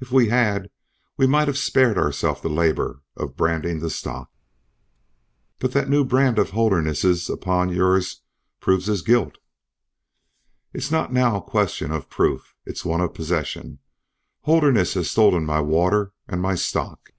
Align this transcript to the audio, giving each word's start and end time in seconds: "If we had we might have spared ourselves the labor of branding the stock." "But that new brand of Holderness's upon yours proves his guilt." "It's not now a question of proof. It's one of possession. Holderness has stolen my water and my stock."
"If 0.00 0.10
we 0.10 0.26
had 0.26 0.72
we 1.16 1.28
might 1.28 1.46
have 1.46 1.56
spared 1.56 1.98
ourselves 1.98 2.40
the 2.40 2.48
labor 2.48 3.04
of 3.16 3.36
branding 3.36 3.78
the 3.78 3.90
stock." 3.90 4.28
"But 5.60 5.70
that 5.70 5.88
new 5.88 6.04
brand 6.04 6.36
of 6.36 6.50
Holderness's 6.50 7.30
upon 7.30 7.68
yours 7.68 8.22
proves 8.58 8.86
his 8.86 9.02
guilt." 9.02 9.38
"It's 10.72 10.90
not 10.90 11.12
now 11.12 11.36
a 11.36 11.48
question 11.48 11.92
of 11.92 12.10
proof. 12.10 12.56
It's 12.66 12.84
one 12.84 13.00
of 13.00 13.14
possession. 13.14 13.78
Holderness 14.40 14.94
has 14.94 15.12
stolen 15.12 15.46
my 15.46 15.60
water 15.60 16.12
and 16.26 16.42
my 16.42 16.56
stock." 16.56 17.12